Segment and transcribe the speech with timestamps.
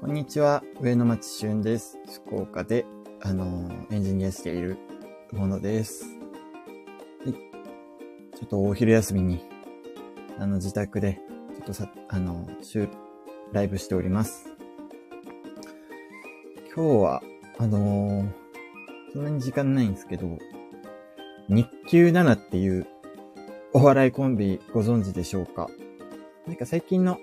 [0.00, 1.98] こんにちは、上野町俊です。
[2.24, 2.86] 福岡で、
[3.20, 4.78] あのエンジニアしている
[5.30, 6.06] ものです。
[7.22, 7.34] はい。
[7.34, 9.44] ちょっとお昼休みに、
[10.38, 11.20] あの、自宅で、
[11.54, 12.88] ちょっとさ、あの、週、
[13.52, 14.48] ライブしております。
[16.74, 17.22] 今日は、
[17.58, 18.32] あのー
[19.12, 20.38] そんなに時間ないんですけど、
[21.50, 22.86] 日給7っていう
[23.74, 25.68] お笑いコンビご存知でしょうか？
[26.46, 27.18] なんか最近の、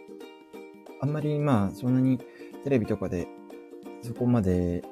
[1.01, 2.19] あんまりまあ、そんなに
[2.67, 3.29] テレビとかで
[4.01, 4.83] そこまで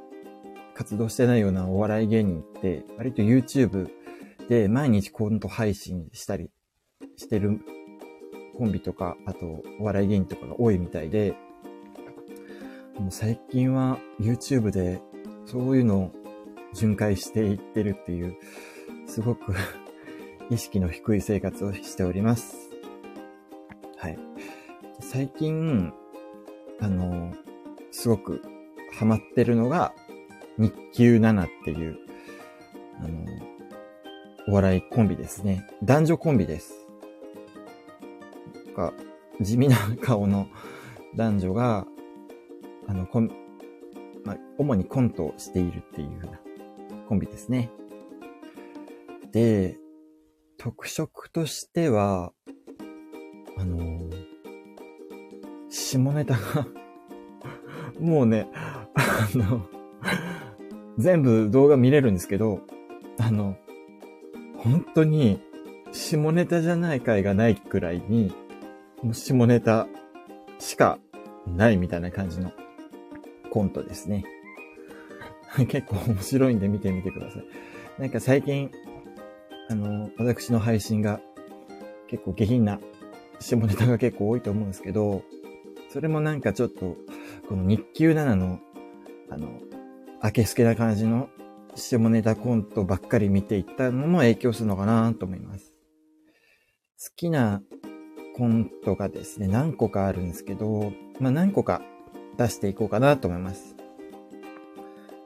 [0.75, 3.89] 活動してないようなお笑い芸人って、割と YouTube
[4.47, 6.49] で毎日コント配信したり
[7.17, 7.59] してる
[8.57, 11.35] コンビとか、あとお笑い芸人とかが多いみたいで、
[12.97, 15.01] もう最近は YouTube で
[15.45, 16.11] そういうのを
[16.73, 18.37] 巡回していってるっていう、
[19.05, 19.53] すごく
[20.49, 22.69] 意識の低い生活をしております。
[23.97, 24.17] はい。
[25.01, 25.91] 最近、
[26.79, 27.33] あの、
[27.97, 28.41] すごく
[28.91, 29.93] ハマってるのが、
[30.57, 31.97] 日給7っていう、
[32.99, 33.25] あの、
[34.49, 35.65] お笑いコンビですね。
[35.81, 36.73] 男女コンビです。
[38.65, 38.93] なんか、
[39.39, 40.47] 地味な顔の
[41.15, 41.87] 男女が、
[42.87, 43.31] あの、コン、
[44.25, 46.21] まあ、主にコントをしているっていう
[47.07, 47.71] コンビですね。
[49.31, 49.77] で、
[50.57, 52.33] 特色としては、
[53.57, 54.35] あのー
[55.69, 56.67] 下ネタが
[57.99, 58.47] もうね、
[58.95, 59.67] あの、
[60.97, 62.61] 全部動画見れるんですけど、
[63.19, 63.57] あの、
[64.57, 65.41] 本当に、
[65.91, 68.33] 下ネタじゃない回がないくらいに、
[69.13, 69.87] 下ネタ
[70.59, 70.99] しか
[71.47, 72.51] ないみたいな感じの
[73.49, 74.25] コントですね。
[75.69, 77.43] 結構面白いんで見てみてください。
[78.01, 78.71] なんか最近、
[79.69, 81.21] あの、私の配信が
[82.07, 82.79] 結構下品な
[83.39, 85.23] 下ネタが結構多いと思うんですけど、
[85.89, 86.97] それもなんかちょっと、
[87.47, 88.59] この日給7の、
[89.29, 89.49] あの、
[90.23, 91.29] 明けすけな感じの
[91.75, 95.73] 下ネタコントばっかり見ていったのも影響するのかなと思います。
[96.99, 97.61] 好きな
[98.35, 101.81] コントがですね、何個かあるんですけど、まあ何個か
[102.37, 103.75] 出していこうかなと思います。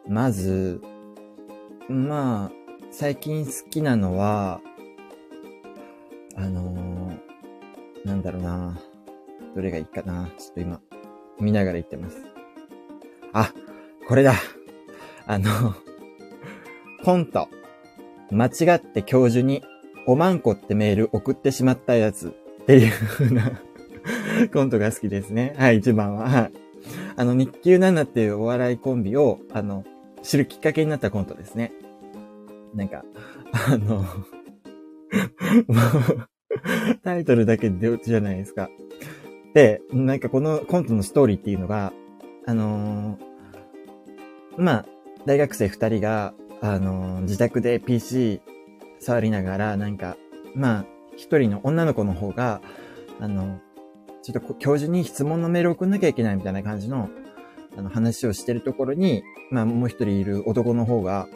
[0.08, 0.82] まず、
[1.88, 2.52] まあ、
[2.92, 4.62] 最近好きなのは、
[6.36, 7.30] あのー
[8.06, 8.80] なんだろうな。
[9.56, 10.30] どれがいいかな。
[10.38, 10.82] ちょっと今、
[11.40, 12.18] 見ながら言ってます。
[13.34, 13.54] あ、
[14.08, 14.34] これだ。
[15.26, 15.76] あの、
[17.04, 17.48] コント。
[18.32, 19.64] 間違って教授に、
[20.06, 22.30] おまんこってメール送ってしまったやつ
[22.62, 23.62] っていう風な
[24.54, 25.56] コントが好きですね。
[25.58, 26.50] はい、一番は。
[27.16, 29.84] あの、日給7っていうお笑いコンビを、あの、
[30.24, 31.72] 知るきっかけになったコントですね。
[32.74, 33.04] なんか、
[33.52, 34.06] あの、
[37.04, 38.70] タイトルだけで落ちじゃないですか。
[39.54, 41.94] で、なんかこのコントのストーリーっていうのが、
[42.46, 44.86] あのーまあ、
[45.26, 48.42] 大学生二人が、あのー自宅で PC
[49.00, 50.18] 触りながら、なんか、
[50.56, 52.62] まあ、一人の女の子の方が、
[53.20, 53.60] あの、
[54.22, 57.10] ちょっと教授に質問のメールを送んなきゃいけないみたいな感じの、
[57.78, 61.28] あの、話をしてるところに、まあ、もう一人いる男の方が、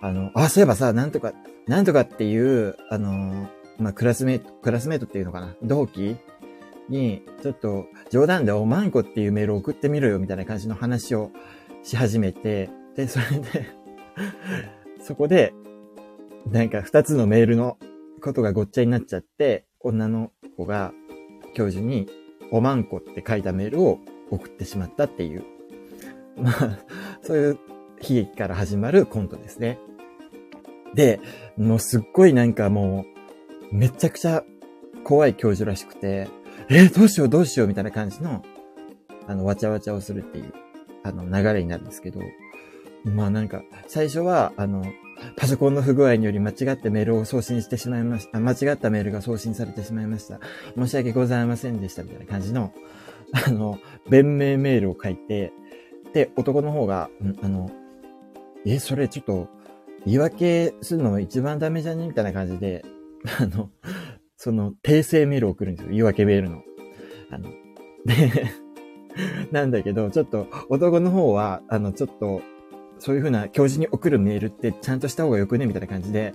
[0.00, 1.32] あの、あ、そういえばさ、なんとか、
[1.66, 3.48] なんとかっていう、あの、
[3.78, 6.16] まあ、クラスメイト、クラスメイトっていうのかな同期
[6.88, 11.30] に、ちょっと、冗談でおまんこっていうメールを送ってみろよ、みたいな感じの話を
[11.82, 13.66] し始めて、で、それで、
[15.00, 15.54] そこで、
[16.50, 17.78] なんか二つのメールの
[18.20, 20.92] ことがごっちゃになっちゃって、女の子が
[21.54, 22.08] 教授に、
[22.50, 23.98] おまんこって書いたメールを
[24.30, 25.44] 送ってしまったっていう、
[26.36, 26.78] まあ、
[27.22, 27.58] そういう
[28.00, 29.78] 悲劇から始まるコントですね。
[30.94, 31.20] で、
[31.56, 33.04] もうすっごいなんかも
[33.72, 34.44] う、めちゃくちゃ
[35.02, 36.28] 怖い教授らしくて、
[36.68, 38.42] えーどうしようどうしようみたいな感じの、
[39.26, 40.52] あの、わちゃわちゃをするっていう、
[41.02, 42.20] あの、流れになるんですけど、
[43.04, 44.84] まあなんか、最初は、あの、
[45.36, 48.40] パソコンの不具合により間違ってメールを送信してしまいました。
[48.40, 50.40] 間違ったメールが送信されてしまいました。
[50.76, 52.72] 申し訳ございませんでした、みたいな感じの、
[53.46, 53.78] あの、
[54.08, 55.52] 弁明メールを書いて、
[56.12, 57.10] で、男の方が、
[57.42, 57.70] あの、
[58.64, 59.48] え、それちょっと、
[60.06, 62.06] 言い訳するの一番ダメじゃね？
[62.06, 62.84] みたいな感じで、
[63.40, 63.70] あの、
[64.36, 65.90] その、訂正メールを送るんですよ。
[65.90, 66.62] 言い訳メールの。
[67.30, 67.50] あの、
[68.04, 68.44] で、
[69.52, 72.42] なんだけど、ちょっと、男の方は、あの、ちょっと、
[72.98, 75.66] そういうふうな教授に送るメールってちゃんとした方がよくね？
[75.66, 76.32] みたいな感じで、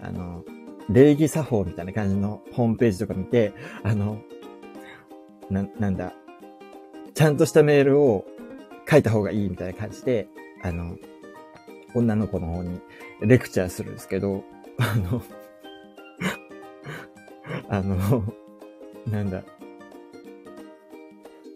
[0.00, 0.44] あの、
[0.88, 3.52] 礼儀作法みたいな感じのホームページとか見て、
[3.82, 4.20] あの、
[5.50, 6.14] な、なんだ、
[7.14, 8.26] ちゃんとしたメールを
[8.88, 10.28] 書いた方がいいみたいな感じで、
[10.62, 10.96] あの、
[11.94, 12.80] 女の子の方に
[13.20, 14.44] レクチャーするんですけど、
[14.78, 15.22] あの、
[17.68, 18.24] あの、
[19.10, 19.44] なんだ、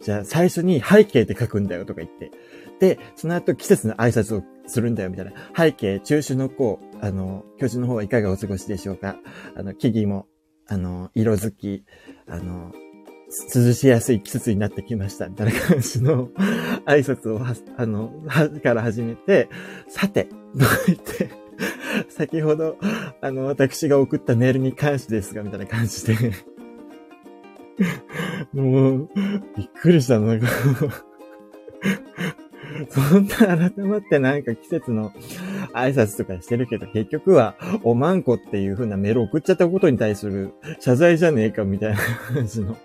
[0.03, 2.31] じゃあ最初に背景って書くんだよとか言って。
[2.81, 5.33] で、その後季節の挨拶をするんだよみたいな。
[5.57, 9.17] 背景、中秋の子、あの、教授の方はいかがお過ごしでしょうか
[9.55, 10.27] あの、木々も、
[10.67, 11.85] あの、色づき、
[12.27, 12.73] あの、
[13.55, 16.29] 涼しやすい季節になってきました、みたいな感じの
[16.87, 19.49] 挨拶をは、あの、は、から始めて、
[19.89, 21.31] さて、どう言って、
[22.09, 22.79] 先ほど、
[23.21, 26.33] あの、私が送ったメールに関してですが、みたいな感じで
[28.53, 29.09] もう、
[29.57, 30.47] びっくりしたの、なんか
[32.89, 35.13] そんな改まってなんか季節の
[35.73, 41.99] 挨拶とかしてるけど、結局は、おまんこっていう風なメール送っちゃったことに対する謝罪じゃねえかみたいな
[42.35, 42.77] 感じの。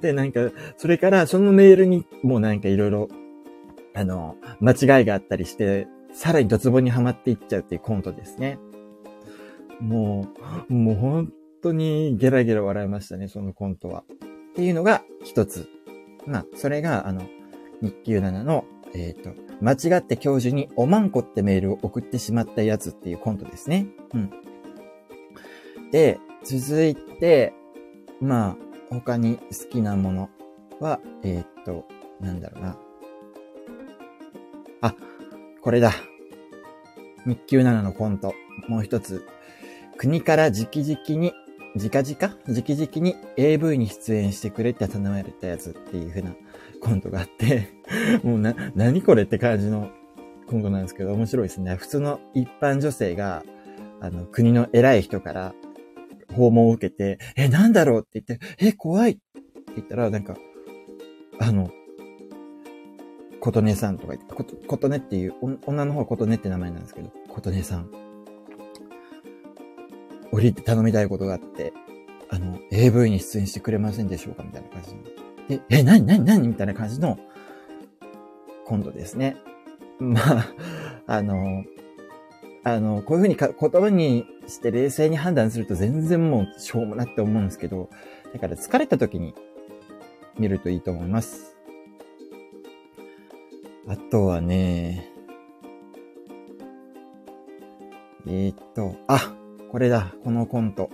[0.00, 3.08] で、なんか、それからそのメールにもうなんかいろいろ、
[3.94, 8.58] あの、間違いがあったりして、さらにドツボにはまっていっちゃうっていうコントですね。
[9.80, 10.28] も
[10.70, 11.32] う、もう本
[11.62, 14.04] 当にゲラゲラ笑いましたね、そのコントは。
[14.52, 15.68] っていうのが一つ。
[16.26, 17.22] まあ、それが、あの、
[17.82, 18.64] 日給7の
[18.94, 23.86] えっ、ー、と、間違って教授におまんこってメールを送ってしまったやつっていうコントですね。
[24.14, 24.30] うん。
[25.90, 27.52] で、続いて、
[28.20, 28.56] まあ、
[28.90, 30.30] 他に好きなもの
[30.80, 31.84] は、えっ、ー、と、
[32.20, 32.78] なんだろうな。
[35.64, 35.94] これだ。
[37.24, 38.34] 日給7のコント。
[38.68, 39.26] もう一つ。
[39.96, 41.32] 国から直々に、
[41.74, 46.34] 直々直々に AV に出演してくれって頼まれたやつっていう風な
[46.82, 47.70] コントがあって
[48.22, 49.90] もうな、何これって感じの
[50.46, 51.76] コントなんですけど、面白いですね。
[51.76, 53.42] 普通の一般女性が、
[54.02, 55.54] あの、国の偉い人から
[56.34, 59.22] 訪問を受けて、え、なんだろうって言って、え、怖いって
[59.76, 60.36] 言ったら、なんか、
[61.40, 61.70] あの、
[63.44, 65.34] 琴音さんとか言って、こと、琴音っていう、
[65.66, 67.90] 女の方は琴音って名前なんですけど、琴音さん。
[70.32, 71.74] 降りて頼みたいことがあって、
[72.30, 74.82] あの、AV に出演してくれませんでしょうかみたいな感
[75.48, 76.48] じで、え、なになになに？
[76.48, 77.18] みたいな感じの
[78.64, 79.36] コントですね。
[79.98, 80.54] まあ、
[81.06, 81.64] あの、
[82.64, 87.90] あの、こういうふうにか言葉にして冷静に判断すると全然もうしょうもなって思うんですけど、
[88.32, 89.34] だから疲れた時に
[90.38, 91.53] 見るといいと思います。
[93.86, 95.10] あとはね、
[98.26, 99.34] えー、っと、あ、
[99.70, 100.88] これだ、このコント。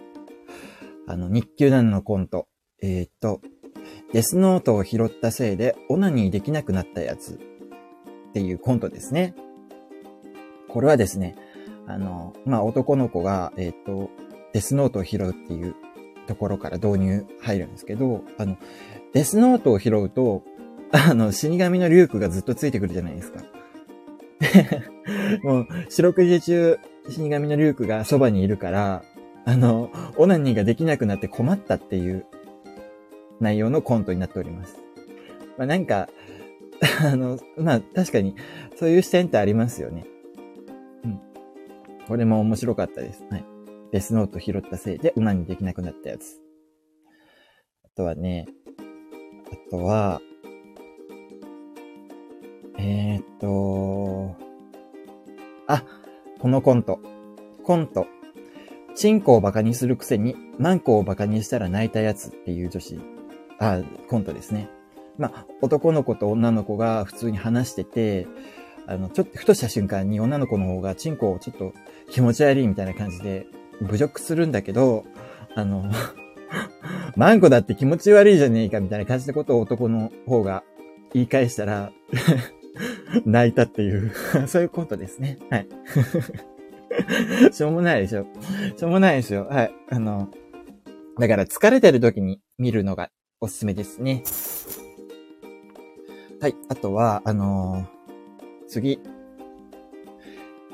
[1.07, 2.49] あの、日給団のコント。
[2.83, 3.41] えー、っと、
[4.13, 9.37] デスノートを拾ったせいでオナニーできなくなったやつっていうコントですね。
[10.69, 11.37] これはですね、
[11.87, 14.11] あの、まあ、男の子が、えっ、と、
[14.53, 15.77] デスノートを拾うっていう
[16.27, 18.57] ところから導入入るんですけど、あの、
[19.13, 20.43] デスノートを拾うと、
[20.93, 23.43] あの、死神のリュークがずっとついてくるじゃないですか。
[25.43, 26.79] もう、四六時中、
[27.09, 29.05] 死神のリュークがそばにいるから、
[29.45, 32.27] あの、オナニーができなくなって困ったっていう
[33.41, 34.79] 内容のコントになっております。
[35.57, 36.09] まあ、なんか、
[37.05, 38.35] あの、まあ、確かに、
[38.77, 40.07] そういう視点ってありますよね。
[41.05, 41.21] うん。
[42.07, 43.25] これも面白かったです。
[43.31, 43.45] はい。
[43.93, 46.41] デスノート拾ったせいで、馬にできなくなったやつ。
[47.85, 48.47] あとはね、
[49.53, 50.21] あとは、
[52.83, 54.37] えー、っと、
[55.67, 55.85] あ、
[56.39, 56.99] このコント。
[57.63, 58.07] コント。
[58.95, 62.99] チンコをバカにするくせに、マンコをバカにしたら泣いたやつっていう女子
[63.59, 64.71] あ、コントですね。
[65.19, 68.27] まあ、男の子と女の子が普通に話してて、
[68.87, 71.75] あの、ちょっとふとした瞬間に女の子の方がチンコをちょっと
[72.11, 73.47] 気持ち悪いみたいな感じで
[73.83, 75.05] 侮辱するんだけど、
[75.55, 75.85] あの、
[77.15, 80.65] マンコだって気持ち悪いじゃねえかみたいな感じのことを男の方が
[81.13, 81.93] 言い返したら
[83.27, 84.13] 泣いたっていう
[84.47, 85.39] そういうコントですね。
[85.51, 85.69] はい。
[87.53, 88.27] しょうもないでしょ。
[88.77, 89.47] しょうもないですよ。
[89.51, 89.73] はい。
[89.91, 90.29] あの、
[91.19, 94.23] だから疲れてる時に見るのがおすすめですね。
[96.41, 96.55] はい。
[96.69, 99.01] あとは、あのー、次。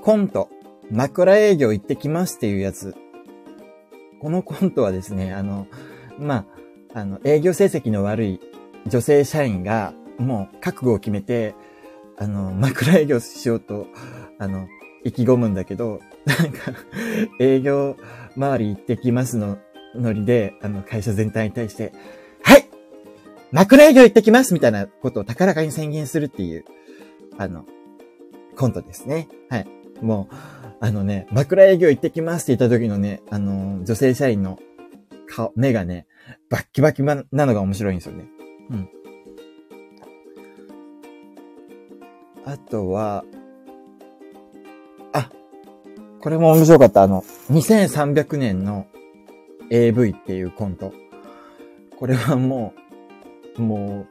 [0.02, 0.48] コント。
[0.90, 2.94] 枕営業行ってきますっていうやつ。
[4.20, 5.66] このコントはですね、あの、
[6.18, 6.46] ま
[6.94, 8.40] あ、あの、営業成績の悪い
[8.86, 11.54] 女性社員が、もう覚悟を決めて、
[12.18, 13.86] あの、枕営業しようと、
[14.38, 14.68] あの、
[15.04, 16.72] 意気込むんだけど、なんか、
[17.38, 17.96] 営業
[18.36, 19.58] 周り行ってきますの
[19.94, 21.92] ノリで、あの、会社全体に対して、
[22.42, 22.66] はい
[23.52, 26.64] 枕営業行ってきますみたいなことを高らかに宣言するっていう、
[27.38, 27.64] あの、
[28.56, 29.28] コントですね。
[29.48, 29.66] はい。
[30.02, 30.34] もう、
[30.80, 34.58] あのね、枕営業行ってきますって言った時のね、あの、女性社員の
[35.28, 36.06] 顔、目がね、
[36.50, 38.26] バッキバキなのが面白いんですよね。
[38.70, 38.88] うん。
[42.46, 43.24] あとは、
[45.12, 45.30] あ、
[46.20, 47.02] これも面白かった。
[47.02, 48.86] あの、2300年の
[49.70, 50.94] AV っていうコント。
[51.98, 52.72] これはも
[53.58, 54.06] う、も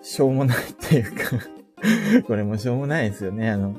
[0.00, 1.38] う、しょうもないっていうか
[2.26, 3.50] これもしょうもないですよね。
[3.50, 3.76] あの、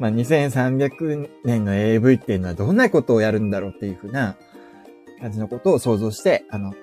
[0.00, 4.36] まあ、2300年の AV っていうのはどんなことをやるんだろうっていうふうな
[5.20, 6.74] 感じのことを想像して、あの、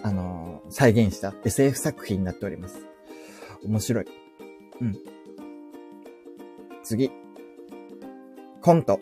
[0.00, 2.86] あの、再現した SF 作品になっております。
[3.64, 4.06] 面白い。
[4.80, 5.19] うん。
[6.90, 7.12] 次。
[8.62, 8.98] コント。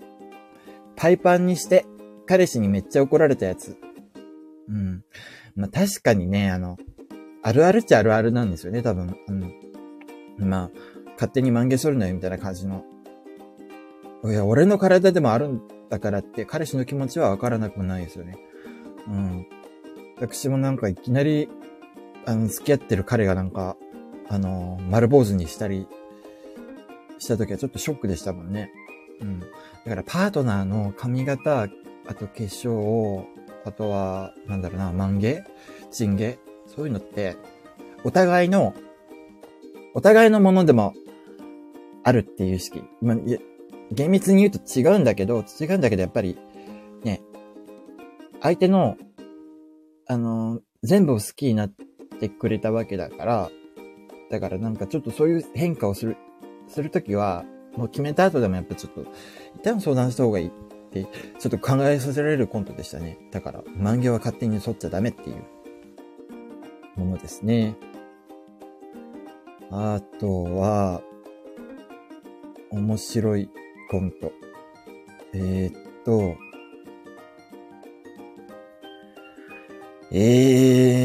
[0.94, 1.86] パイパンにして
[2.26, 3.78] 彼氏にめっちゃ怒られたやつ。
[4.68, 5.04] うん。
[5.56, 6.76] まあ、確かにね、あの、
[7.42, 9.16] あるあるっちゃあるあるなんですよね、多分。
[9.26, 9.54] うん。
[10.38, 10.70] まあ、
[11.14, 12.84] 勝手に満月するなよ、みたいな感じの。
[14.26, 18.36] いや、俺の体でもあるんだからって、彼氏の気持ちはわからなくもないですよね。
[19.06, 19.46] うん。
[20.20, 21.48] 私もなんかいきなり、
[22.26, 23.78] あの、付き合ってる彼がなんか、
[24.28, 25.88] あの、丸坊主にしたり
[27.18, 28.70] した時はちょっとショックでしたもんね。
[29.20, 29.40] うん。
[29.40, 29.46] だ
[29.86, 31.68] からパートナーの髪型、あ
[32.14, 33.26] と化粧を、
[33.64, 35.44] あとは、なんだろうな、万華？
[35.90, 36.38] チンゲ？
[36.66, 37.36] そういうのって、
[38.04, 38.74] お互いの、
[39.94, 40.94] お互いのものでも
[42.04, 42.82] あるっていう意識。
[43.02, 43.16] まあ、
[43.90, 46.38] 厳密に言うと違うんだけど、違うんだけどやっぱり、
[47.02, 47.20] ね、
[48.40, 48.96] 相手の、
[50.06, 51.72] あの、全部を好きになっ
[52.20, 53.50] てくれたわけだから、
[54.30, 56.16] だからなんかちょっとそういう変化をする、
[56.68, 57.44] するときは、
[57.76, 59.02] もう決めた後でもやっぱちょっと、
[59.56, 60.50] 一旦相談した方がいいっ
[60.90, 61.04] て、
[61.38, 63.18] ちょっと考えさせられるコントでしたね。
[63.30, 65.44] だから、万華は勝手に沿っちゃダメっていう
[66.96, 67.76] ものですね。
[69.70, 71.02] あとは、
[72.70, 73.50] 面白い
[73.90, 74.32] コント。
[75.34, 76.36] えー、っと、
[80.10, 80.97] えー、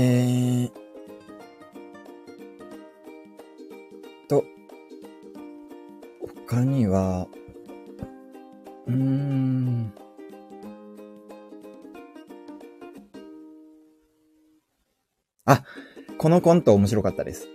[16.23, 17.49] このコント面白かったです。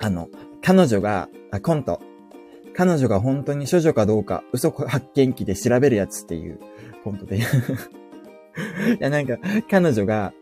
[0.00, 0.30] あの、
[0.62, 2.00] 彼女が、あ、コント。
[2.74, 6.60] 彼女が本当に処女かどうか嘘発見器で調べるやつっていう
[7.04, 7.40] コントで い
[9.00, 9.36] や、なんか、
[9.70, 10.32] 彼女が、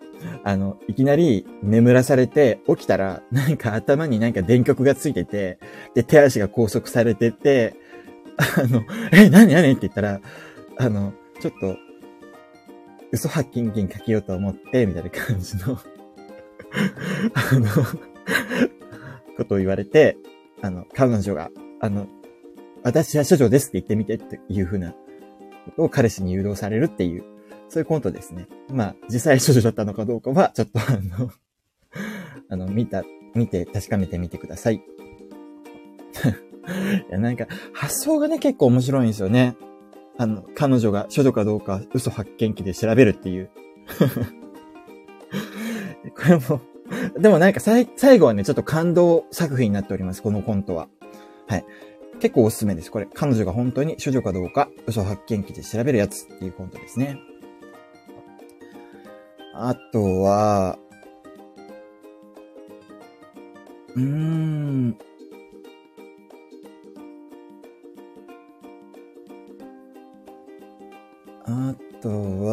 [0.45, 5.59] あの、いきなり眠らされて起きたら、なんか頭になんか電極がついてて、
[5.97, 7.75] で、手足が拘束されてて、
[8.37, 10.21] あの、え、なになにって言ったら、
[10.79, 11.77] あの、ちょっと、
[13.11, 15.77] 嘘発見器にかけようと思って、みたいな感じの
[17.35, 17.69] あの
[19.37, 20.17] ことを言われて、
[20.61, 21.51] あの、彼女が、
[21.81, 22.07] あの、
[22.83, 24.97] 私は処女ですって言ってみてっていうふうなこ
[25.77, 27.25] とを彼氏に誘導されるっていう、
[27.69, 28.49] そういうコントですね。
[28.71, 31.31] まあ、実際処女だったのかどうかは、ちょっとあの
[32.49, 34.77] あの、見た、見て確かめてみてください。
[34.77, 34.81] い
[37.11, 39.57] や、なんか、発想がね、結構面白いんですよね。
[40.19, 43.51] あの、彼女が処女かどうか嘘発見器で調べるっていう
[46.17, 46.61] これも
[47.19, 47.87] でもなんか最
[48.19, 50.89] 後はね、ちょっと感動作品になっております、このコントは。
[51.47, 51.65] はい。
[52.21, 52.91] 結構おすすめです。
[52.91, 57.19] これ、彼女が本当に処女かどうか、嘘発見器で調べるやつっていうコントですね。
[59.55, 60.79] あとは、
[63.95, 64.97] うーん。
[71.45, 72.52] あとは、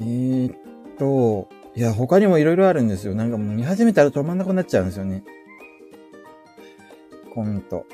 [0.00, 0.56] えー、っ
[0.98, 3.14] と、いや、他にもいろいろあるんですよ。
[3.14, 5.22] なんかもう見始めたら止まんなくなっちゃうんですよね。
[7.34, 7.84] コント。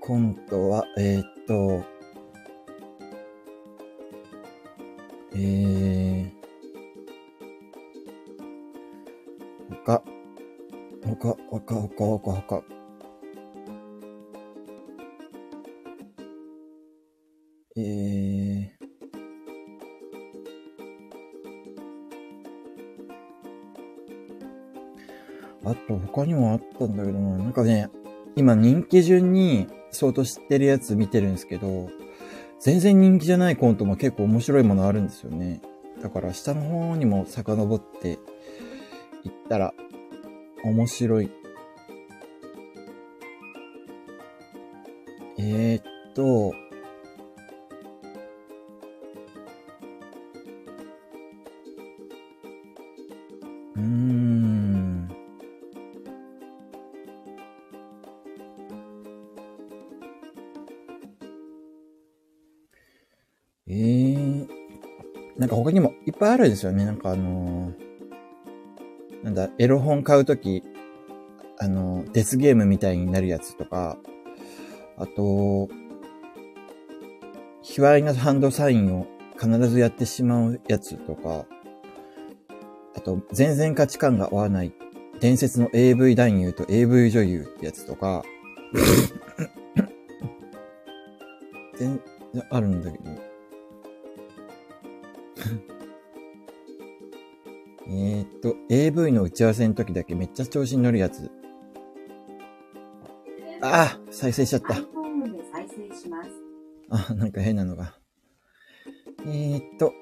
[0.00, 1.84] コントは、えー、っと、
[5.34, 6.30] えー、
[9.84, 10.02] 他、
[11.02, 12.83] 他、他、他、他、他。
[25.64, 27.90] あと他にもあったんだけどな、なんかね、
[28.36, 31.88] 今人気順に相当知ってるやつ見てるんですけど、
[32.60, 35.60] 全然人気じゃないコントも結構面白いものあるんですよね。
[36.02, 38.18] だから下の方にも遡っていっ
[39.48, 39.74] たら
[40.64, 41.30] 面白い。
[45.38, 46.54] えー、っと、
[53.76, 54.13] うん。
[65.44, 66.86] なんか他にもいっぱいあるんですよね。
[66.86, 67.74] なんかあのー、
[69.24, 70.62] なんだ、エロ本買うとき、
[71.58, 73.98] あの、デスゲームみたいになるやつとか、
[74.96, 75.68] あと、
[77.60, 79.06] 卑猥なハンドサインを
[79.38, 81.44] 必ずやってしまうやつとか、
[82.96, 84.72] あと、全然価値観が合わない
[85.20, 88.24] 伝説の AV 男優と AV 女優ってやつとか、
[91.76, 92.00] 全
[92.32, 93.33] 然あるんだけど。
[98.84, 101.30] AV の打ち合わせの時だけめっちゃ調子に乗るやつ。
[103.62, 104.76] ああ再生しちゃった。
[106.90, 107.94] あ、なんか変なのが。
[109.26, 109.94] えー、っと。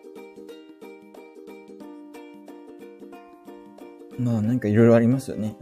[4.18, 5.56] まあ、なんかいろいろありますよね。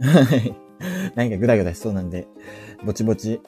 [1.13, 2.27] 何かグダグダしそうなんで、
[2.83, 3.39] ぼちぼち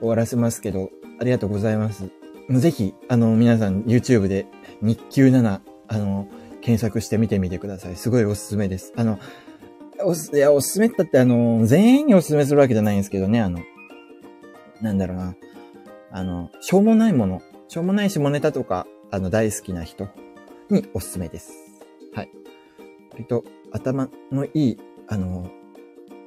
[0.00, 0.90] 終わらせますけど、
[1.20, 2.10] ありがとうございます。
[2.50, 4.46] ぜひ、あの、皆さん YouTube で
[4.82, 6.28] 日給7、あの、
[6.64, 7.96] 検索してみてみてください。
[7.96, 8.94] すごいおすすめです。
[8.96, 9.18] あの、
[10.02, 13.60] おす、いや、おすすめったってあの、全員におすすめするわけじゃないんですけどね、あの、
[14.80, 15.36] なんだろうな。
[16.10, 20.08] あの、しょうもないもの、しょうもない下ネタとか、あの、大好きな人
[20.70, 21.52] におすすめです。
[22.14, 22.30] はい。
[23.12, 25.50] 割と頭のいい、あの、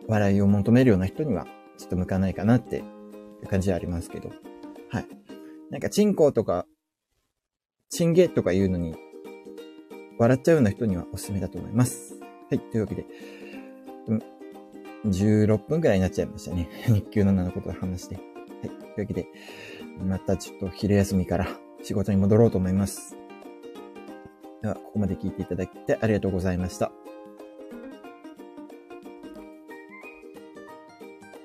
[0.07, 1.47] 笑いを求めるような人には、
[1.79, 2.81] ちょっと向かないかなってい
[3.43, 4.29] う感じはありますけど。
[4.91, 5.07] はい。
[5.71, 6.67] なんか、チンコとか、
[7.89, 8.95] チンゲとか言うのに、
[10.17, 12.15] 笑っちゃうような人にはおすすめだと思います。
[12.49, 12.59] はい。
[12.59, 13.05] というわけで、
[15.05, 16.69] 16分くらいになっちゃいましたね。
[16.87, 18.15] 日給の7のことを話して。
[18.15, 18.23] はい。
[18.63, 19.27] というわけで、
[20.03, 21.47] またちょっと昼休みから
[21.83, 23.17] 仕事に戻ろうと思います。
[24.61, 26.91] では、ここまで聞いていただきありがとうございました。